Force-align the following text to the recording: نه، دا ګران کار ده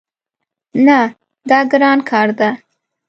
نه، 0.85 0.99
دا 1.49 1.59
ګران 1.71 1.99
کار 2.09 2.27
ده 2.39 2.49